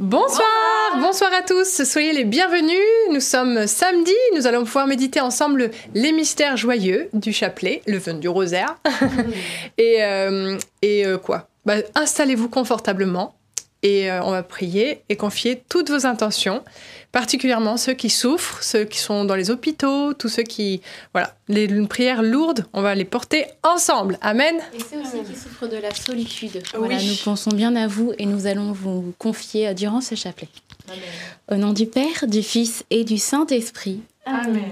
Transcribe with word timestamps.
Bonsoir, 0.00 0.44
bonsoir. 1.00 1.32
À 1.32 1.42
tous, 1.42 1.84
soyez 1.84 2.12
les 2.12 2.24
bienvenus. 2.24 2.80
Nous 3.12 3.20
sommes 3.20 3.68
samedi, 3.68 4.10
nous 4.34 4.48
allons 4.48 4.64
pouvoir 4.64 4.88
méditer 4.88 5.20
ensemble 5.20 5.70
les 5.94 6.10
mystères 6.10 6.56
joyeux 6.56 7.08
du 7.12 7.32
chapelet, 7.32 7.80
le 7.86 7.98
vin 7.98 8.14
du 8.14 8.28
rosaire. 8.28 8.76
et 9.78 10.02
euh, 10.02 10.58
et 10.82 11.06
euh, 11.06 11.16
quoi? 11.16 11.48
Bah, 11.64 11.76
Installez-vous 11.94 12.48
confortablement 12.48 13.36
et 13.84 14.10
euh, 14.10 14.22
on 14.24 14.30
va 14.30 14.42
prier 14.42 15.02
et 15.10 15.16
confier 15.16 15.62
toutes 15.68 15.90
vos 15.90 16.06
intentions, 16.06 16.64
particulièrement 17.12 17.76
ceux 17.76 17.92
qui 17.92 18.08
souffrent, 18.08 18.62
ceux 18.62 18.84
qui 18.84 18.98
sont 18.98 19.26
dans 19.26 19.36
les 19.36 19.50
hôpitaux, 19.50 20.14
tous 20.14 20.30
ceux 20.30 20.42
qui... 20.42 20.80
Voilà, 21.12 21.36
les 21.48 21.68
prières 21.86 22.22
lourdes, 22.22 22.64
on 22.72 22.80
va 22.80 22.94
les 22.94 23.04
porter 23.04 23.46
ensemble. 23.62 24.18
Amen. 24.22 24.56
Et 24.72 24.80
ceux 24.80 25.00
aussi 25.00 25.22
qui 25.30 25.38
souffrent 25.38 25.68
de 25.68 25.76
la 25.76 25.94
solitude. 25.94 26.62
Voilà, 26.74 26.96
nous 26.96 27.14
pensons 27.22 27.50
bien 27.50 27.76
à 27.76 27.86
vous 27.86 28.12
et 28.18 28.24
nous 28.24 28.46
allons 28.46 28.72
vous 28.72 29.12
confier 29.18 29.74
durant 29.74 30.00
ce 30.00 30.14
chapelet. 30.14 30.48
Amen. 30.88 31.00
Au 31.52 31.56
nom 31.56 31.74
du 31.74 31.86
Père, 31.86 32.26
du 32.26 32.42
Fils 32.42 32.84
et 32.88 33.04
du 33.04 33.18
Saint-Esprit. 33.18 34.00
Amen. 34.24 34.62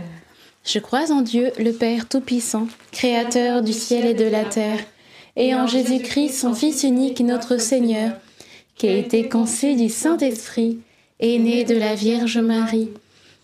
Je 0.65 0.79
crois 0.79 1.10
en 1.10 1.21
Dieu, 1.21 1.52
le 1.59 1.73
Père 1.73 2.09
Tout-Puissant, 2.09 2.66
Créateur 2.93 3.63
du 3.63 3.74
ciel 3.74 4.07
et 4.07 4.15
de 4.15 4.24
la 4.24 4.45
terre, 4.45 4.79
et 5.37 5.55
en 5.55 5.66
Jésus-Christ, 5.66 6.33
son 6.33 6.55
Fils 6.55 6.83
unique, 6.83 7.21
notre 7.21 7.59
Seigneur 7.59 8.13
qui 8.75 8.89
a 8.89 8.97
été 8.97 9.29
conçu 9.29 9.75
du 9.75 9.89
Saint-Esprit, 9.89 10.80
est 11.21 11.39
né 11.39 11.65
de 11.65 11.77
la 11.77 11.95
Vierge 11.95 12.39
Marie, 12.39 12.89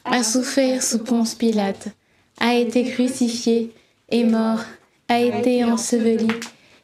a 0.05 0.23
souffert 0.23 0.83
sous 0.83 0.99
Ponce 0.99 1.35
Pilate, 1.35 1.89
a 2.41 2.55
été 2.55 2.85
crucifié, 2.85 3.73
est 4.11 4.25
mort, 4.25 4.65
a 5.09 5.21
été 5.21 5.65
enseveli, 5.65 6.29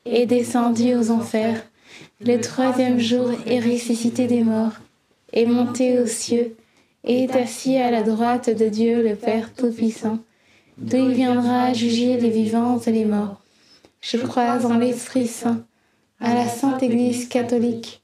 est 0.05 0.27
descendu 0.27 0.95
aux 0.95 1.11
enfers. 1.11 1.65
Le 2.21 2.41
troisième 2.41 2.99
jour 2.99 3.30
est 3.47 3.61
ressuscité 3.61 4.27
des 4.27 4.43
morts, 4.43 4.74
est 5.33 5.47
monté 5.47 5.99
aux 5.99 6.07
cieux, 6.07 6.57
et 7.02 7.24
est 7.24 7.37
assis 7.37 7.77
à 7.77 7.90
la 7.90 8.02
droite 8.02 8.51
de 8.51 8.68
Dieu 8.68 9.02
le 9.02 9.16
Père 9.16 9.52
Tout-Puissant, 9.52 10.18
d'où 10.79 10.96
il 10.96 11.15
viendra 11.15 11.73
juger 11.73 12.18
les 12.18 12.30
vivants 12.30 12.80
et 12.80 12.93
les 12.93 13.05
morts. 13.05 13.40
Je 14.01 14.16
crois 14.16 14.65
en 14.65 14.79
l'Esprit 14.79 15.27
Saint, 15.27 15.65
à 16.21 16.35
la 16.35 16.46
Sainte 16.46 16.83
Église 16.83 17.29
catholique 17.29 18.04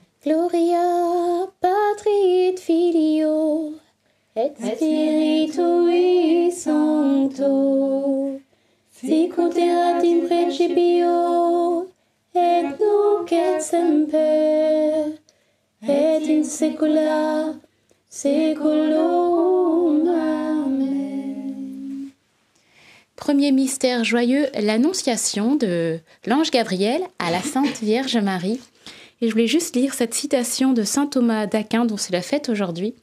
Gloria 0.23 1.47
Patri 1.61 2.49
et 2.49 2.57
Filio 2.59 3.73
et 4.35 4.53
Spiritui 4.55 6.51
Sancto 6.51 8.39
sicut 8.91 9.57
erat 9.57 10.03
in 10.03 10.19
principio 10.27 11.87
et 12.35 12.65
nunc 12.79 13.33
et 13.33 13.59
semper 13.59 15.17
et 15.89 16.21
in 16.29 16.43
saecula 16.43 17.55
saeculorum 18.07 20.07
Amen. 20.07 22.11
Premier 23.15 23.51
mystère 23.51 24.03
joyeux, 24.03 24.49
l'annonciation 24.53 25.55
de 25.55 25.99
l'ange 26.27 26.51
Gabriel 26.51 27.01
à 27.17 27.31
la 27.31 27.41
Sainte 27.41 27.79
Vierge 27.81 28.17
Marie. 28.17 28.59
Et 29.21 29.27
je 29.27 29.31
voulais 29.33 29.47
juste 29.47 29.75
lire 29.75 29.93
cette 29.93 30.15
citation 30.15 30.73
de 30.73 30.83
saint 30.83 31.05
Thomas 31.05 31.45
d'Aquin, 31.45 31.85
dont 31.85 31.97
c'est 31.97 32.13
la 32.13 32.23
fête 32.23 32.49
aujourd'hui, 32.49 32.95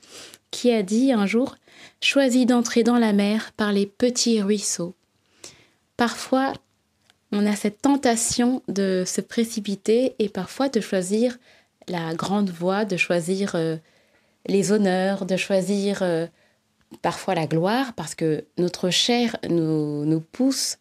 qui 0.50 0.72
a 0.72 0.82
dit 0.82 1.12
un 1.12 1.26
jour 1.26 1.56
Choisis 2.00 2.44
d'entrer 2.44 2.82
dans 2.82 2.98
la 2.98 3.12
mer 3.12 3.52
par 3.56 3.72
les 3.72 3.86
petits 3.86 4.42
ruisseaux. 4.42 4.94
Parfois, 5.96 6.52
on 7.30 7.46
a 7.46 7.54
cette 7.54 7.82
tentation 7.82 8.62
de 8.68 9.04
se 9.06 9.20
précipiter 9.20 10.14
et 10.18 10.28
parfois 10.28 10.68
de 10.68 10.80
choisir 10.80 11.38
la 11.88 12.14
grande 12.14 12.50
voie, 12.50 12.84
de 12.84 12.96
choisir 12.96 13.54
euh, 13.54 13.76
les 14.46 14.72
honneurs, 14.72 15.24
de 15.24 15.36
choisir 15.36 16.02
euh, 16.02 16.26
parfois 17.02 17.34
la 17.34 17.46
gloire, 17.46 17.92
parce 17.94 18.14
que 18.14 18.44
notre 18.58 18.90
chair 18.90 19.36
nous, 19.48 20.20
pousse 20.32 20.78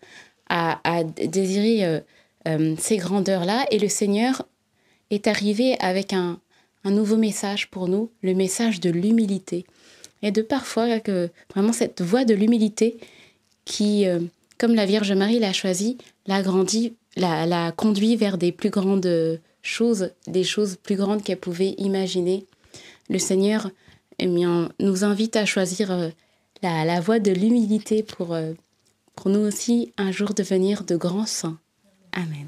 à, 0.49 0.79
désirer 1.03 2.03
euh, 2.47 2.75
ces 2.77 2.97
grandeurs-là. 2.97 3.65
Et 3.71 3.79
le 3.79 3.89
Seigneur 3.89 4.47
est 5.11 5.27
arrivé 5.27 5.77
avec 5.79 6.13
un, 6.13 6.39
nouveau 6.85 7.17
message 7.17 7.69
pour 7.69 7.89
nous, 7.89 8.11
le 8.21 8.33
message 8.33 8.79
de 8.79 8.89
l'humilité. 8.89 9.65
Et 10.21 10.31
de 10.31 10.41
parfois 10.41 11.01
que 11.01 11.29
vraiment 11.53 11.73
cette 11.73 12.01
voie 12.01 12.23
de 12.23 12.33
l'humilité 12.33 12.97
qui, 13.65 14.07
euh, 14.07 14.21
comme 14.57 14.73
la 14.73 14.85
Vierge 14.85 15.11
Marie 15.11 15.39
l'a 15.39 15.51
choisie, 15.51 15.97
l'a 16.27 16.41
grandi, 16.41 16.93
la, 17.17 17.73
conduit 17.73 18.15
vers 18.15 18.37
des 18.37 18.53
plus 18.53 18.69
grandes 18.69 19.39
choses, 19.61 20.11
des 20.27 20.45
choses 20.45 20.77
plus 20.81 20.95
grandes 20.95 21.23
qu'elle 21.23 21.39
pouvait 21.39 21.75
imaginer. 21.77 22.45
Le 23.09 23.19
Seigneur 23.19 23.69
eh 24.19 24.27
nous 24.27 25.03
invite 25.03 25.35
à 25.35 25.45
choisir 25.45 25.91
euh, 25.91 26.09
la, 26.61 26.99
voie 26.99 27.19
de 27.19 27.31
l'humilité 27.31 28.01
pour, 28.03 28.33
euh, 28.33 28.53
pour 29.15 29.29
nous 29.29 29.41
aussi 29.41 29.91
un 29.97 30.11
jour 30.11 30.33
devenir 30.33 30.83
de 30.83 30.95
grands 30.95 31.25
saints. 31.25 31.59
Amen. 32.13 32.47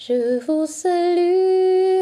Je 0.00 0.38
vous 0.46 0.64
salue, 0.64 1.97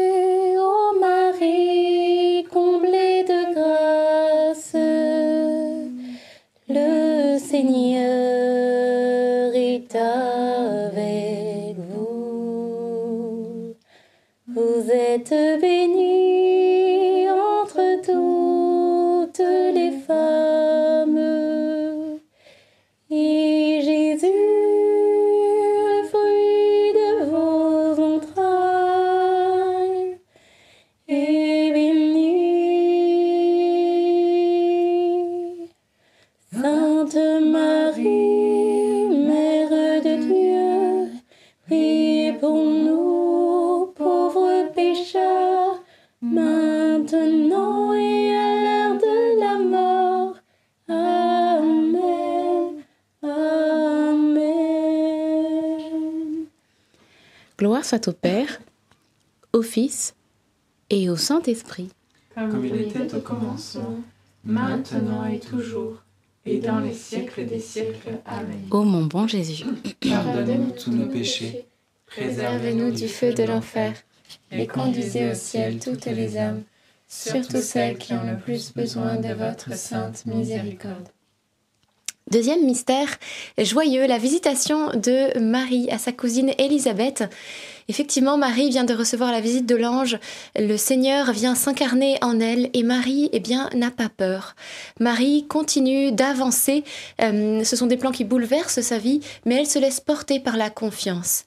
Gloire 57.77 57.85
soit 57.85 58.07
au 58.07 58.13
Père, 58.13 58.59
au 59.53 59.61
Fils 59.61 60.15
et 60.89 61.11
au 61.11 61.15
Saint-Esprit. 61.15 61.89
Comme 62.33 62.65
il 62.65 62.73
était 62.73 63.13
au 63.13 63.19
commencement, 63.19 63.99
maintenant 64.43 65.25
et 65.25 65.39
toujours, 65.39 66.01
et 66.43 66.57
dans 66.57 66.79
les 66.79 66.95
siècles 66.95 67.45
des 67.45 67.59
siècles. 67.59 68.17
Amen. 68.25 68.67
Ô 68.71 68.83
mon 68.83 69.05
bon 69.05 69.27
Jésus, 69.27 69.63
Pardonne-nous 70.01 70.71
tous 70.71 70.89
nos 70.89 71.05
péchés, 71.05 71.67
préservez-nous 72.07 72.89
du 72.89 73.07
feu 73.07 73.31
de 73.35 73.43
l'enfer, 73.43 73.93
et 74.51 74.65
conduisez 74.65 75.29
au 75.29 75.35
ciel 75.35 75.77
toutes 75.77 76.05
les 76.05 76.35
âmes, 76.35 76.63
surtout 77.07 77.61
celles 77.61 77.99
qui 77.99 78.13
ont 78.13 78.25
le 78.25 78.39
plus 78.39 78.73
besoin 78.73 79.17
de 79.17 79.33
votre 79.35 79.75
sainte 79.75 80.25
miséricorde. 80.25 81.09
Deuxième 82.29 82.65
mystère 82.65 83.07
joyeux, 83.57 84.05
la 84.05 84.17
visitation 84.17 84.89
de 84.89 85.39
Marie 85.39 85.89
à 85.91 85.97
sa 85.97 86.11
cousine 86.11 86.51
Élisabeth. 86.57 87.23
Effectivement, 87.89 88.37
Marie 88.37 88.69
vient 88.69 88.83
de 88.83 88.93
recevoir 88.93 89.31
la 89.31 89.39
visite 89.39 89.65
de 89.65 89.75
l'ange. 89.75 90.17
Le 90.57 90.75
Seigneur 90.75 91.31
vient 91.31 91.55
s'incarner 91.55 92.17
en 92.21 92.39
elle 92.39 92.69
et 92.73 92.83
Marie, 92.83 93.29
eh 93.31 93.39
bien, 93.39 93.69
n'a 93.73 93.91
pas 93.91 94.09
peur. 94.09 94.55
Marie 94.99 95.47
continue 95.47 96.11
d'avancer. 96.11 96.83
Euh, 97.21 97.63
ce 97.63 97.75
sont 97.77 97.87
des 97.87 97.95
plans 97.95 98.11
qui 98.11 98.25
bouleversent 98.25 98.81
sa 98.81 98.97
vie, 98.97 99.21
mais 99.45 99.55
elle 99.55 99.67
se 99.67 99.79
laisse 99.79 100.01
porter 100.01 100.41
par 100.41 100.57
la 100.57 100.69
confiance. 100.69 101.45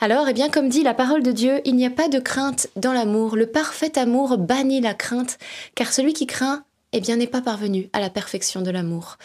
Alors, 0.00 0.28
eh 0.28 0.32
bien, 0.32 0.48
comme 0.48 0.68
dit 0.68 0.84
la 0.84 0.94
parole 0.94 1.24
de 1.24 1.32
Dieu, 1.32 1.60
il 1.64 1.74
n'y 1.74 1.86
a 1.86 1.90
pas 1.90 2.08
de 2.08 2.20
crainte 2.20 2.68
dans 2.76 2.92
l'amour. 2.92 3.34
Le 3.34 3.46
parfait 3.46 3.98
amour 3.98 4.38
bannit 4.38 4.80
la 4.80 4.94
crainte, 4.94 5.38
car 5.74 5.92
celui 5.92 6.12
qui 6.12 6.26
craint 6.26 6.62
eh 6.92 7.00
bien, 7.00 7.16
n'est 7.16 7.28
pas 7.28 7.40
parvenu 7.40 7.88
à 7.92 8.00
la 8.00 8.10
perfection 8.10 8.62
de 8.62 8.70
l'amour. 8.70 9.16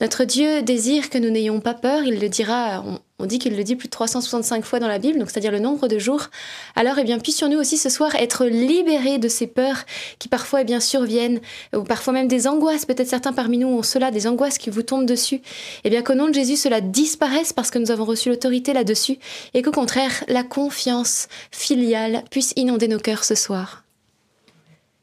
Notre 0.00 0.24
Dieu 0.24 0.62
désire 0.62 1.10
que 1.10 1.18
nous 1.18 1.28
n'ayons 1.28 1.60
pas 1.60 1.74
peur, 1.74 2.02
il 2.04 2.18
le 2.18 2.30
dira, 2.30 2.82
on, 3.18 3.26
dit 3.26 3.38
qu'il 3.38 3.54
le 3.54 3.62
dit 3.62 3.76
plus 3.76 3.88
de 3.88 3.90
365 3.90 4.64
fois 4.64 4.78
dans 4.80 4.88
la 4.88 4.98
Bible, 4.98 5.18
donc 5.18 5.30
c'est-à-dire 5.30 5.52
le 5.52 5.58
nombre 5.58 5.86
de 5.86 5.98
jours. 5.98 6.28
Alors, 6.76 6.98
eh 6.98 7.04
bien, 7.04 7.18
puissions-nous 7.18 7.58
aussi 7.58 7.76
ce 7.76 7.90
soir 7.90 8.14
être 8.14 8.46
libérés 8.46 9.18
de 9.18 9.28
ces 9.28 9.46
peurs 9.46 9.84
qui 10.18 10.28
parfois, 10.28 10.62
eh 10.62 10.64
bien, 10.64 10.80
surviennent, 10.80 11.40
ou 11.76 11.82
parfois 11.82 12.14
même 12.14 12.26
des 12.26 12.48
angoisses, 12.48 12.86
peut-être 12.86 13.08
certains 13.08 13.34
parmi 13.34 13.58
nous 13.58 13.68
ont 13.68 13.82
cela, 13.82 14.10
des 14.10 14.26
angoisses 14.26 14.56
qui 14.56 14.70
vous 14.70 14.82
tombent 14.82 15.04
dessus. 15.04 15.42
Eh 15.84 15.90
bien, 15.90 16.00
qu'au 16.00 16.14
nom 16.14 16.28
de 16.28 16.34
Jésus, 16.34 16.56
cela 16.56 16.80
disparaisse 16.80 17.52
parce 17.52 17.70
que 17.70 17.78
nous 17.78 17.90
avons 17.90 18.06
reçu 18.06 18.30
l'autorité 18.30 18.72
là-dessus, 18.72 19.18
et 19.52 19.60
qu'au 19.60 19.72
contraire, 19.72 20.24
la 20.28 20.42
confiance 20.42 21.28
filiale 21.50 22.24
puisse 22.30 22.54
inonder 22.56 22.88
nos 22.88 22.98
cœurs 22.98 23.24
ce 23.24 23.34
soir. 23.34 23.84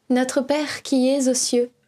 Notre 0.09 0.41
Père 0.41 0.81
qui 0.81 1.09
es 1.09 1.27
aux 1.27 1.33
cieux, 1.35 1.69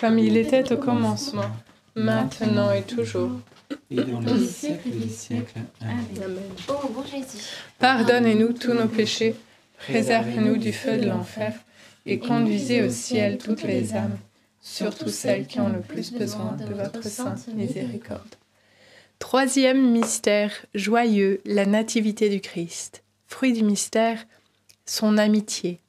Comme 0.00 0.18
il 0.18 0.36
était 0.36 0.72
au 0.72 0.76
commencement, 0.76 1.50
maintenant 1.96 2.70
et 2.70 2.82
toujours. 2.82 3.32
et 3.90 3.96
dans 3.96 4.20
les 4.20 4.46
siècles 4.46 4.90
des 4.90 5.08
siècles. 5.08 5.58
Amen. 5.80 6.04
Jésus, 7.10 7.44
Pardonnez-nous 7.78 8.52
tous 8.52 8.74
nos 8.74 8.86
péchés, 8.86 9.34
préservez-nous 9.78 10.56
du 10.56 10.72
feu 10.72 10.98
de 10.98 11.06
l'enfer, 11.06 11.52
et 12.06 12.18
conduisez 12.18 12.82
au 12.82 12.90
ciel 12.90 13.38
toutes 13.38 13.64
les 13.64 13.94
âmes, 13.94 14.18
surtout 14.60 15.08
celles 15.08 15.46
qui 15.46 15.60
ont 15.60 15.68
le 15.68 15.80
plus 15.80 16.12
besoin 16.12 16.56
de 16.56 16.72
votre 16.72 17.02
sainte 17.02 17.48
miséricorde. 17.48 18.36
Troisième 19.18 19.90
mystère 19.90 20.52
joyeux, 20.74 21.40
la 21.44 21.66
nativité 21.66 22.28
du 22.28 22.40
Christ. 22.40 23.02
Fruit 23.26 23.52
du 23.52 23.64
mystère, 23.64 24.24
son 24.86 25.18
amitié. 25.18 25.80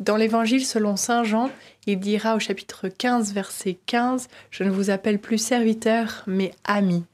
Dans 0.00 0.16
l'évangile 0.16 0.66
selon 0.66 0.96
Saint 0.96 1.24
Jean, 1.24 1.48
il 1.86 2.00
dira 2.00 2.34
au 2.34 2.38
chapitre 2.38 2.88
15, 2.88 3.32
verset 3.32 3.78
15, 3.86 4.28
Je 4.50 4.64
ne 4.64 4.70
vous 4.70 4.90
appelle 4.90 5.18
plus 5.18 5.38
serviteur, 5.38 6.24
mais 6.26 6.52
ami. 6.64 7.04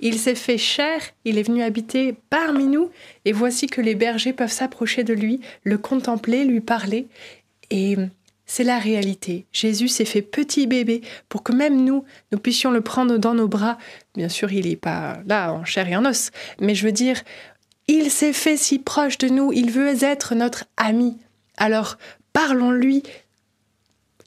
Il 0.00 0.18
s'est 0.18 0.34
fait 0.34 0.58
chair, 0.58 1.00
il 1.24 1.38
est 1.38 1.44
venu 1.44 1.62
habiter 1.62 2.16
parmi 2.28 2.64
nous, 2.64 2.90
et 3.24 3.32
voici 3.32 3.68
que 3.68 3.80
les 3.80 3.94
bergers 3.94 4.32
peuvent 4.32 4.50
s'approcher 4.50 5.04
de 5.04 5.14
lui, 5.14 5.40
le 5.62 5.78
contempler, 5.78 6.44
lui 6.44 6.60
parler. 6.60 7.06
Et 7.70 7.96
c'est 8.46 8.64
la 8.64 8.78
réalité. 8.78 9.46
Jésus 9.52 9.88
s'est 9.88 10.04
fait 10.04 10.20
petit 10.20 10.66
bébé 10.66 11.02
pour 11.28 11.42
que 11.42 11.52
même 11.52 11.84
nous, 11.84 12.04
nous 12.32 12.38
puissions 12.38 12.70
le 12.70 12.80
prendre 12.80 13.16
dans 13.16 13.34
nos 13.34 13.48
bras. 13.48 13.78
Bien 14.14 14.28
sûr, 14.28 14.52
il 14.52 14.68
n'est 14.68 14.76
pas 14.76 15.20
là 15.26 15.52
en 15.52 15.64
chair 15.64 15.88
et 15.88 15.96
en 15.96 16.04
os, 16.04 16.32
mais 16.60 16.74
je 16.74 16.84
veux 16.84 16.92
dire, 16.92 17.22
il 17.88 18.10
s'est 18.10 18.32
fait 18.32 18.56
si 18.56 18.78
proche 18.78 19.18
de 19.18 19.28
nous, 19.28 19.52
il 19.52 19.70
veut 19.70 20.02
être 20.02 20.34
notre 20.34 20.64
ami. 20.76 21.16
Alors, 21.56 21.96
parlons-lui. 22.32 23.02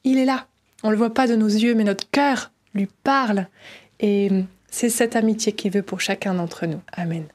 Il 0.05 0.19
est 0.19 0.25
là. 0.25 0.47
On 0.83 0.87
ne 0.87 0.91
le 0.93 0.97
voit 0.97 1.13
pas 1.13 1.27
de 1.27 1.35
nos 1.35 1.47
yeux, 1.47 1.73
mais 1.75 1.83
notre 1.83 2.09
cœur 2.09 2.51
lui 2.73 2.87
parle. 3.03 3.47
Et 3.99 4.29
c'est 4.69 4.89
cette 4.89 5.15
amitié 5.15 5.51
qu'il 5.51 5.71
veut 5.71 5.81
pour 5.81 5.99
chacun 5.99 6.35
d'entre 6.35 6.67
nous. 6.67 6.79
Amen. 6.93 7.25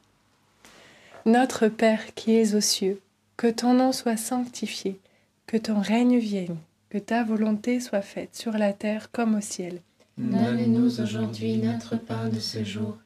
Notre 1.25 1.67
Père 1.67 2.15
qui 2.15 2.35
es 2.35 2.55
aux 2.55 2.61
cieux, 2.61 2.99
que 3.37 3.47
ton 3.47 3.73
nom 3.73 3.91
soit 3.91 4.17
sanctifié, 4.17 4.99
que 5.47 5.57
ton 5.57 5.81
règne 5.81 6.17
vienne, 6.17 6.57
que 6.89 6.97
ta 6.97 7.23
volonté 7.23 7.79
soit 7.79 8.01
faite 8.01 8.35
sur 8.35 8.53
la 8.53 8.73
terre 8.73 9.11
comme 9.11 9.35
au 9.35 9.41
ciel. 9.41 9.81
Donne-nous 10.17 11.01
aujourd'hui 11.01 11.57
notre 11.57 11.97
pain 11.97 12.29
de 12.29 12.39
ce 12.39 12.63
jour. 12.63 12.97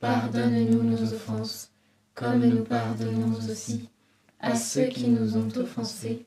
Pardonne-nous 0.00 0.82
nos 0.82 1.12
offenses, 1.12 1.70
comme 2.14 2.44
nous 2.44 2.64
pardonnons 2.64 3.32
aussi 3.50 3.88
à 4.40 4.56
ceux 4.56 4.86
qui 4.86 5.08
nous 5.08 5.36
ont 5.36 5.48
offensés. 5.56 6.26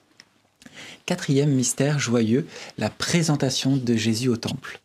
Quatrième 1.05 1.51
mystère 1.51 1.99
joyeux, 1.99 2.45
la 2.77 2.89
présentation 2.89 3.75
de 3.75 3.95
Jésus 3.95 4.29
au 4.29 4.37
temple. 4.37 4.79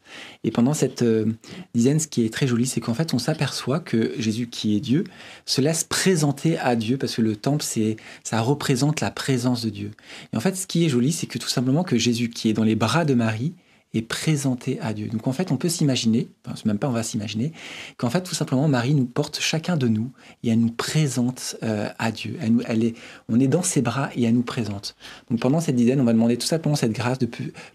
Et 0.45 0.51
pendant 0.51 0.75
cette 0.75 1.03
euh, 1.03 1.27
dizaine, 1.75 2.01
ce 2.01 2.07
qui 2.07 2.25
est 2.25 2.33
très 2.33 2.47
joli, 2.47 2.67
c'est 2.67 2.81
qu'en 2.81 2.95
fait, 2.95 3.15
on 3.15 3.19
s'aperçoit 3.19 3.81
que 3.81 4.13
Jésus, 4.19 4.49
qui 4.49 4.77
est 4.77 4.81
Dieu, 4.81 5.05
se 5.45 5.61
laisse 5.61 5.85
présenter 5.85 6.59
à 6.59 6.77
Dieu, 6.77 6.97
parce 6.97 7.17
que 7.17 7.23
le 7.23 7.37
temple, 7.37 7.65
c'est, 7.65 7.97
ça 8.25 8.41
représente 8.41 9.01
la 9.01 9.11
présence 9.11 9.65
de 9.65 9.71
Dieu. 9.71 9.91
Et 10.33 10.37
en 10.37 10.41
fait, 10.41 10.57
ce 10.57 10.67
qui 10.67 10.85
est 10.85 10.89
joli, 10.89 11.13
c'est 11.13 11.27
que 11.27 11.39
tout 11.39 11.49
simplement 11.49 11.85
que 11.85 11.99
Jésus, 11.99 12.31
qui 12.31 12.49
est 12.49 12.53
dans 12.53 12.65
les 12.65 12.77
bras 12.77 13.05
de 13.05 13.15
Marie, 13.15 13.55
est 13.95 14.03
présenté 14.03 14.79
à 14.81 14.93
Dieu. 14.93 15.09
Donc 15.09 15.27
en 15.27 15.33
fait, 15.33 15.53
on 15.53 15.57
peut 15.57 15.69
s'imaginer, 15.69 16.29
enfin, 16.47 16.57
même 16.65 16.79
pas 16.79 16.89
on 16.89 16.93
va 16.93 17.03
s'imaginer, 17.03 17.53
qu'en 17.97 18.11
fait, 18.11 18.23
tout 18.23 18.35
simplement, 18.35 18.69
Marie 18.69 18.95
nous 18.95 19.07
porte 19.07 19.41
chacun 19.41 19.77
de 19.77 19.89
nous 19.89 20.11
et 20.43 20.51
elle 20.51 20.61
nous 20.61 20.73
présente 20.73 21.57
euh, 21.63 21.89
à 21.99 22.13
Dieu. 22.13 22.37
Elle 22.41 22.53
nous, 22.53 22.63
elle 22.67 22.85
est, 22.85 22.95
on 23.29 23.41
est 23.41 23.49
dans 23.49 23.63
ses 23.63 23.83
bras 23.83 24.11
et 24.15 24.25
elle 24.25 24.35
nous 24.35 24.43
présente. 24.43 24.97
Donc 25.31 25.41
pendant 25.41 25.61
cette 25.61 25.77
dizaine, 25.77 26.01
on 26.01 26.05
va 26.05 26.13
demander 26.13 26.37
tout 26.37 26.47
simplement 26.47 26.77
cette 26.77 26.93
grâce 26.93 27.19
de 27.19 27.29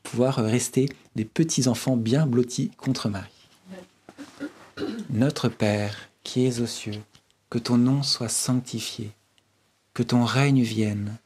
pouvoir 0.04 0.36
rester 0.36 0.90
des 1.16 1.26
petits 1.26 1.68
enfants 1.68 1.98
bien 1.98 2.26
blottis 2.26 2.72
contre 2.78 3.10
Marie. 3.10 3.30
Notre 5.10 5.50
Père, 5.50 6.10
qui 6.24 6.46
es 6.46 6.62
aux 6.62 6.68
cieux, 6.68 7.02
que 7.50 7.60
ton 7.60 7.78
nom 7.78 8.04
soit 8.04 8.30
sanctifié, 8.30 9.12
que 9.94 10.04
ton 10.04 10.24
règne 10.24 10.62
vienne, 10.62 11.18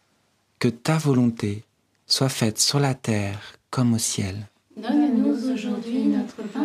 que 0.60 0.67
ta 0.67 0.98
volonté 0.98 1.63
soit 2.08 2.30
faite 2.30 2.60
sur 2.60 2.80
la 2.80 2.93
terre 2.93 3.39
comme 3.69 3.93
au 3.93 3.98
ciel. 3.98 4.48
Donne-nous 4.76 5.52
aujourd'hui 5.54 6.06
notre 6.06 6.41
pain 6.52 6.64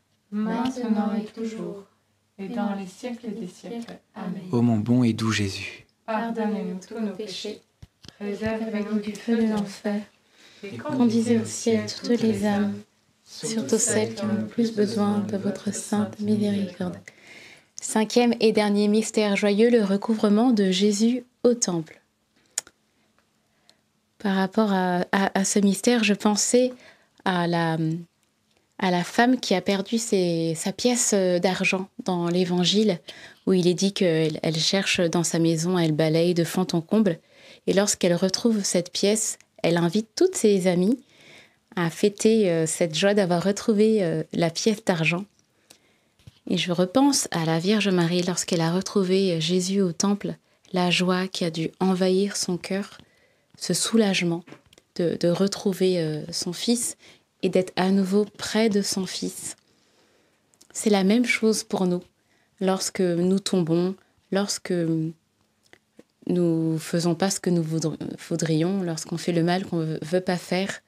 maintenant 0.31 1.13
et 1.15 1.25
toujours, 1.25 1.85
et 2.39 2.47
dans 2.47 2.73
les 2.75 2.87
siècles 2.87 3.33
des 3.39 3.47
siècles. 3.47 3.97
Amen. 4.15 4.41
ô 4.51 4.61
mon 4.61 4.77
bon 4.77 5.03
et 5.03 5.13
doux 5.13 5.31
Jésus. 5.31 5.85
Pardonnez-nous 6.05 6.79
tous 6.87 6.99
nos 6.99 7.13
péchés, 7.13 7.61
préservez-nous 8.19 8.99
du 8.99 9.13
feu 9.13 9.37
de 9.37 9.51
l'enfer, 9.51 10.01
et 10.63 10.77
Conduisez 10.77 11.39
au 11.39 11.45
ciel 11.45 11.85
toutes 11.87 12.21
les 12.21 12.45
âmes, 12.45 12.73
surtout 13.25 13.77
celles 13.77 14.13
qui 14.15 14.23
ont 14.23 14.33
le 14.33 14.45
plus 14.47 14.75
besoin 14.75 15.19
de 15.19 15.37
votre 15.37 15.73
sainte 15.73 16.19
miséricorde. 16.19 16.97
Cinquième 17.79 18.33
et 18.39 18.51
dernier 18.51 18.87
mystère 18.87 19.35
joyeux, 19.35 19.69
le 19.71 19.83
recouvrement 19.83 20.51
de 20.51 20.69
Jésus 20.69 21.23
au 21.43 21.55
temple. 21.55 21.99
Par 24.19 24.35
rapport 24.35 24.71
à, 24.71 25.01
à- 25.11 25.39
à 25.39 25.43
ce 25.43 25.57
mystère, 25.59 26.03
je 26.03 26.13
pensais 26.13 26.73
à 27.25 27.47
la, 27.47 27.77
à 28.81 28.89
la 28.89 29.03
femme 29.03 29.39
qui 29.39 29.53
a 29.53 29.61
perdu 29.61 29.99
sa 29.99 30.71
pièce 30.73 31.11
euh, 31.13 31.37
d'argent 31.39 31.87
dans 32.03 32.27
l'évangile, 32.27 32.99
où 33.45 33.53
il 33.53 33.67
est 33.67 33.75
dit 33.75 33.93
qu'elle 33.93 34.39
elle 34.41 34.57
cherche 34.57 34.99
dans 34.99 35.23
sa 35.23 35.37
maison, 35.37 35.77
elle 35.77 35.93
balaye 35.93 36.33
de 36.33 36.43
fond 36.43 36.65
en 36.73 36.81
comble, 36.81 37.19
et 37.67 37.73
lorsqu'elle 37.73 38.15
retrouve 38.15 38.63
cette 38.63 38.91
pièce, 38.91 39.37
elle 39.61 39.77
invite 39.77 40.09
toutes 40.15 40.35
ses 40.35 40.65
amies 40.65 40.99
à 41.75 41.91
fêter 41.91 42.49
euh, 42.49 42.65
cette 42.65 42.97
joie 42.97 43.13
d'avoir 43.13 43.43
retrouvé 43.43 44.03
euh, 44.03 44.23
la 44.33 44.49
pièce 44.49 44.83
d'argent. 44.83 45.25
Et 46.49 46.57
je 46.57 46.71
repense 46.71 47.27
à 47.29 47.45
la 47.45 47.59
Vierge 47.59 47.87
Marie 47.89 48.23
lorsqu'elle 48.23 48.61
a 48.61 48.73
retrouvé 48.73 49.39
Jésus 49.39 49.79
au 49.81 49.91
temple, 49.91 50.33
la 50.73 50.89
joie 50.89 51.27
qui 51.27 51.45
a 51.45 51.51
dû 51.51 51.69
envahir 51.79 52.35
son 52.35 52.57
cœur, 52.57 52.97
ce 53.57 53.75
soulagement 53.75 54.43
de, 54.95 55.29
retrouver 55.29 56.23
son 56.31 56.51
fils 56.51 56.97
et 57.43 57.49
d'être 57.49 57.73
à 57.75 57.91
nouveau 57.91 58.25
près 58.37 58.69
de 58.69 58.81
son 58.81 59.05
fils. 59.05 59.55
C'est 60.73 60.89
la 60.89 61.03
même 61.03 61.25
chose 61.25 61.63
pour 61.63 61.85
nous 61.87 62.01
lorsque 62.59 63.01
nous 63.01 63.39
tombons, 63.39 63.95
lorsque 64.31 64.73
nous 66.27 66.77
faisons 66.77 67.15
pas 67.15 67.29
ce 67.31 67.39
que 67.39 67.49
nous 67.49 67.63
voudr- 67.63 67.97
voudrions, 68.29 68.83
lorsqu'on 68.83 69.17
fait 69.17 69.31
le 69.31 69.43
mal 69.43 69.65
qu'on 69.65 69.77
ne 69.77 69.97
veut 70.03 70.21
pas 70.21 70.37
faire. 70.37 70.81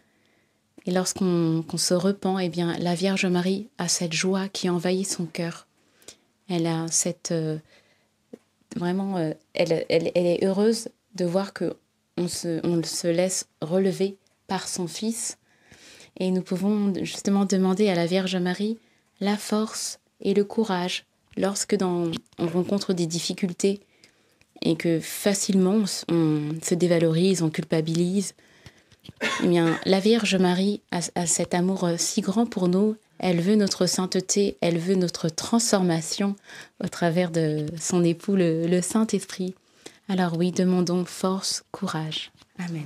Et 0.85 0.91
lorsqu'on 0.91 1.63
qu'on 1.67 1.77
se 1.77 1.93
repent, 1.93 2.39
eh 2.39 2.49
bien, 2.49 2.77
la 2.77 2.93
Vierge 2.93 3.25
Marie 3.25 3.69
a 3.77 3.87
cette 3.87 4.13
joie 4.13 4.49
qui 4.49 4.69
envahit 4.69 5.07
son 5.07 5.25
cœur. 5.25 5.65
Elle 6.49 6.67
a 6.67 6.87
cette 6.89 7.31
euh, 7.31 7.57
vraiment, 8.75 9.17
euh, 9.17 9.31
elle, 9.53 9.85
elle- 9.89 10.11
elle 10.13 10.25
est 10.25 10.43
heureuse 10.43 10.89
de 11.15 11.25
voir 11.25 11.53
que 11.53 11.75
on 12.17 12.27
se, 12.27 12.59
on 12.65 12.83
se 12.83 13.07
laisse 13.07 13.47
relever 13.61 14.17
par 14.47 14.67
son 14.67 14.87
Fils. 14.87 15.37
Et 16.17 16.31
nous 16.31 16.41
pouvons 16.41 16.93
justement 17.03 17.45
demander 17.45 17.89
à 17.89 17.95
la 17.95 18.05
Vierge 18.05 18.35
Marie 18.35 18.77
la 19.19 19.37
force 19.37 19.99
et 20.21 20.33
le 20.33 20.43
courage 20.43 21.05
lorsque 21.37 21.75
on 21.81 22.11
rencontre 22.37 22.93
des 22.93 23.07
difficultés 23.07 23.81
et 24.61 24.75
que 24.75 24.99
facilement 24.99 25.83
on, 26.09 26.41
se 26.61 26.75
dévalorise, 26.75 27.41
on 27.41 27.49
culpabilise. 27.49 28.33
Eh 29.43 29.47
bien, 29.47 29.77
la 29.85 29.99
Vierge 29.99 30.35
Marie 30.35 30.81
a, 30.91 31.25
cet 31.25 31.53
amour 31.53 31.83
euh, 31.83 31.95
si 31.97 32.21
grand 32.21 32.45
pour 32.45 32.69
nous. 32.69 32.95
Elle 33.19 33.41
veut 33.41 33.55
notre 33.55 33.85
sainteté, 33.85 34.57
elle 34.61 34.77
veut 34.77 34.95
notre 34.95 35.29
transformation 35.29 36.35
au 36.83 36.87
travers 36.87 37.31
de 37.31 37.65
son 37.79 38.03
époux, 38.03 38.35
le 38.35 38.81
Saint-Esprit. 38.81 39.55
Alors 40.09 40.37
oui, 40.37 40.51
demandons 40.51 41.05
force, 41.05 41.63
courage. 41.71 42.31
Amen. 42.59 42.85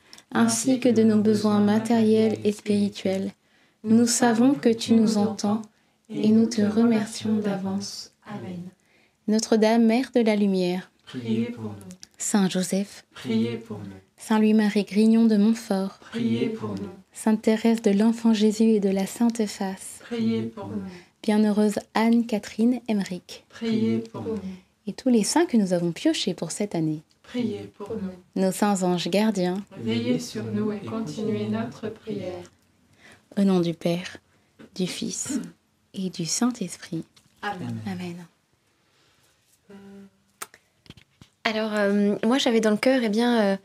ainsi 0.31 0.79
que 0.79 0.89
de 0.89 1.03
nos 1.03 1.21
besoins 1.21 1.59
matériels 1.59 2.37
et 2.43 2.51
spirituels. 2.51 3.31
Nous 3.83 4.07
savons 4.07 4.53
que 4.53 4.69
tu 4.69 4.93
nous 4.93 5.17
entends 5.17 5.61
et 6.09 6.29
nous 6.29 6.45
te 6.45 6.61
remercions 6.61 7.35
d'avance. 7.35 8.11
Amen. 8.25 8.61
Notre-Dame, 9.27 9.85
Mère 9.85 10.11
de 10.13 10.21
la 10.21 10.35
Lumière, 10.35 10.91
Priez 11.05 11.45
pour 11.51 11.63
nous. 11.65 11.71
Saint 12.17 12.47
Joseph, 12.49 13.03
Priez 13.13 13.57
pour 13.57 13.79
nous. 13.79 13.85
Saint 14.17 14.39
Louis-Marie 14.39 14.83
Grignon 14.83 15.25
de 15.25 15.35
Montfort, 15.37 15.99
Priez 16.11 16.47
pour 16.49 16.69
nous. 16.69 16.89
Sainte 17.11 17.41
Thérèse 17.41 17.81
de 17.81 17.91
l'Enfant 17.91 18.33
Jésus 18.33 18.69
et 18.69 18.79
de 18.79 18.89
la 18.89 19.05
Sainte 19.07 19.45
Face, 19.45 19.99
Priez 20.01 20.43
pour 20.43 20.67
nous. 20.67 20.81
Bienheureuse 21.23 21.79
Anne-Catherine 21.93 22.79
Emmerich, 22.87 23.43
Priez 23.49 23.97
pour 23.99 24.21
nous. 24.21 24.39
et 24.87 24.93
tous 24.93 25.09
les 25.09 25.23
saints 25.23 25.45
que 25.45 25.57
nous 25.57 25.73
avons 25.73 25.91
piochés 25.91 26.33
pour 26.33 26.51
cette 26.51 26.75
année. 26.75 27.01
Priez 27.31 27.71
pour 27.77 27.89
nous. 27.95 28.11
Nos 28.41 28.51
saints 28.51 28.83
anges 28.83 29.07
gardiens, 29.07 29.63
Veillez 29.77 30.19
sur 30.19 30.43
nous 30.43 30.73
et 30.73 30.79
continuez 30.79 31.47
notre 31.47 31.87
prière. 31.87 32.43
au 33.37 33.43
nom 33.45 33.61
du 33.61 33.73
Père, 33.73 34.17
du 34.75 34.85
Fils 34.85 35.39
et 35.93 36.09
du 36.09 36.25
Saint-Esprit. 36.25 37.05
Amen. 37.41 37.77
Amen. 37.87 38.25
Alors, 41.45 41.71
euh, 41.73 42.17
moi, 42.25 42.37
j'avais 42.37 42.59
dans 42.59 42.71
le 42.71 42.77
cœur 42.77 42.99
eh 43.01 43.07
bien, 43.09 43.41
euh, 43.41 43.57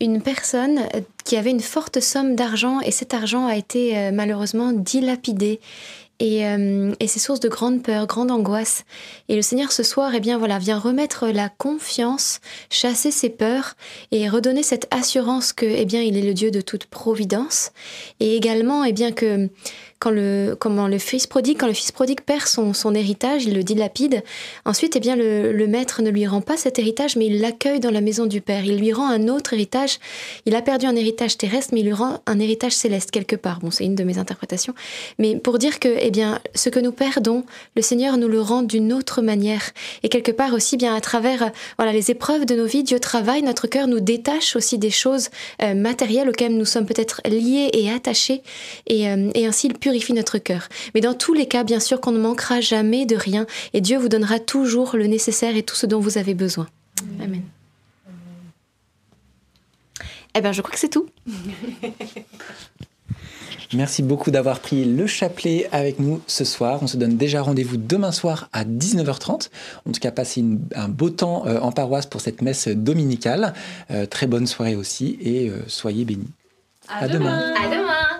une 0.00 0.20
personne 0.20 0.80
euh, 0.94 1.00
qui 1.24 1.36
avait 1.36 1.50
une 1.50 1.60
forte 1.60 2.00
somme 2.00 2.36
d'argent 2.36 2.80
et 2.80 2.90
cet 2.90 3.14
argent 3.14 3.46
a 3.46 3.56
été 3.56 3.96
euh, 3.96 4.10
malheureusement 4.12 4.72
dilapidé. 4.72 5.60
Et, 6.20 6.46
euh, 6.46 6.94
et 7.00 7.08
c'est 7.08 7.18
source 7.18 7.40
de 7.40 7.48
grande 7.48 7.82
peur, 7.82 8.06
grande 8.06 8.30
angoisse. 8.30 8.84
Et 9.28 9.36
le 9.36 9.42
Seigneur 9.42 9.72
ce 9.72 9.82
soir, 9.82 10.12
eh 10.14 10.20
bien 10.20 10.38
voilà, 10.38 10.58
vient 10.58 10.78
remettre 10.78 11.28
la 11.28 11.48
confiance, 11.48 12.40
chasser 12.70 13.10
ses 13.10 13.30
peurs 13.30 13.74
et 14.12 14.28
redonner 14.28 14.62
cette 14.62 14.86
assurance 14.90 15.52
que, 15.52 15.66
eh 15.66 15.84
bien, 15.84 16.02
il 16.02 16.16
est 16.16 16.22
le 16.22 16.34
Dieu 16.34 16.50
de 16.50 16.60
toute 16.60 16.86
providence. 16.86 17.72
Et 18.20 18.36
également, 18.36 18.84
eh 18.84 18.92
bien 18.92 19.12
que 19.12 19.48
quand 20.04 20.86
le, 20.86 20.98
fils 20.98 21.26
prodigue, 21.26 21.58
perd 22.20 22.46
son, 22.46 22.94
héritage, 22.94 23.44
il 23.44 23.54
le 23.54 23.62
dilapide. 23.62 24.22
Ensuite, 24.66 24.96
eh 24.96 25.00
bien, 25.00 25.16
le, 25.16 25.66
maître 25.66 26.02
ne 26.02 26.10
lui 26.10 26.26
rend 26.26 26.42
pas 26.42 26.58
cet 26.58 26.78
héritage, 26.78 27.16
mais 27.16 27.26
il 27.26 27.40
l'accueille 27.40 27.80
dans 27.80 27.90
la 27.90 28.02
maison 28.02 28.26
du 28.26 28.42
père. 28.42 28.64
Il 28.64 28.78
lui 28.78 28.92
rend 28.92 29.08
un 29.08 29.28
autre 29.28 29.54
héritage. 29.54 29.98
Il 30.44 30.54
a 30.54 30.60
perdu 30.60 30.84
un 30.84 30.94
héritage 30.94 31.38
terrestre, 31.38 31.70
mais 31.72 31.80
il 31.80 31.86
lui 31.86 31.94
rend 31.94 32.20
un 32.26 32.38
héritage 32.38 32.72
céleste 32.72 33.10
quelque 33.10 33.34
part. 33.34 33.60
Bon, 33.60 33.70
c'est 33.70 33.84
une 33.84 33.94
de 33.94 34.04
mes 34.04 34.18
interprétations. 34.18 34.74
Mais 35.18 35.36
pour 35.36 35.58
dire 35.58 35.80
que, 35.80 35.88
eh 35.98 36.10
bien, 36.10 36.38
ce 36.54 36.68
que 36.68 36.80
nous 36.80 36.92
perdons, 36.92 37.44
le 37.74 37.82
Seigneur 37.82 38.18
nous 38.18 38.28
le 38.28 38.42
rend 38.42 38.62
d'une 38.62 38.92
autre 38.92 39.22
manière. 39.22 39.70
Et 40.02 40.10
quelque 40.10 40.32
part 40.32 40.52
aussi, 40.52 40.76
bien, 40.76 40.94
à 40.94 41.00
travers, 41.00 41.50
voilà, 41.78 41.92
les 41.92 42.10
épreuves 42.10 42.44
de 42.44 42.54
nos 42.54 42.66
vies, 42.66 42.82
Dieu 42.82 43.00
travaille 43.00 43.42
notre 43.42 43.66
cœur, 43.66 43.86
nous 43.86 44.00
détache 44.00 44.54
aussi 44.54 44.76
des 44.76 44.90
choses 44.90 45.30
euh, 45.62 45.74
matérielles 45.74 46.28
auxquelles 46.28 46.56
nous 46.56 46.64
sommes 46.66 46.86
peut-être 46.86 47.22
liés 47.24 47.70
et 47.72 47.90
attachés. 47.90 48.42
Et, 48.86 49.08
euh, 49.08 49.30
ainsi, 49.44 49.68
il 49.68 49.74
purifie 49.74 49.93
notre 50.14 50.38
cœur. 50.38 50.68
Mais 50.94 51.00
dans 51.00 51.14
tous 51.14 51.34
les 51.34 51.46
cas, 51.46 51.64
bien 51.64 51.80
sûr 51.80 52.00
qu'on 52.00 52.12
ne 52.12 52.18
manquera 52.20 52.60
jamais 52.60 53.06
de 53.06 53.16
rien 53.16 53.46
et 53.72 53.80
Dieu 53.80 53.98
vous 53.98 54.08
donnera 54.08 54.38
toujours 54.38 54.96
le 54.96 55.06
nécessaire 55.06 55.56
et 55.56 55.62
tout 55.62 55.74
ce 55.76 55.86
dont 55.86 56.00
vous 56.00 56.18
avez 56.18 56.34
besoin. 56.34 56.66
Amen. 57.22 57.42
Eh 60.36 60.40
bien, 60.40 60.52
je 60.52 60.62
crois 60.62 60.72
que 60.72 60.78
c'est 60.80 60.88
tout. 60.88 61.06
Merci 63.72 64.02
beaucoup 64.02 64.30
d'avoir 64.30 64.60
pris 64.60 64.84
le 64.84 65.06
chapelet 65.06 65.68
avec 65.72 65.98
nous 65.98 66.20
ce 66.26 66.44
soir. 66.44 66.78
On 66.82 66.86
se 66.86 66.96
donne 66.96 67.16
déjà 67.16 67.42
rendez-vous 67.42 67.76
demain 67.76 68.12
soir 68.12 68.48
à 68.52 68.64
19h30. 68.64 69.48
En 69.88 69.92
tout 69.92 70.00
cas, 70.00 70.10
passez 70.12 70.40
une- 70.40 70.60
un 70.76 70.88
beau 70.88 71.10
temps 71.10 71.44
euh, 71.46 71.58
en 71.60 71.72
paroisse 71.72 72.06
pour 72.06 72.20
cette 72.20 72.40
messe 72.42 72.68
dominicale. 72.68 73.52
Euh, 73.90 74.06
très 74.06 74.26
bonne 74.26 74.46
soirée 74.46 74.76
aussi 74.76 75.18
et 75.20 75.48
euh, 75.48 75.62
soyez 75.66 76.04
bénis. 76.04 76.30
À 76.88 77.04
À 77.04 77.08
demain. 77.08 77.52
À 77.60 77.68
demain 77.68 78.13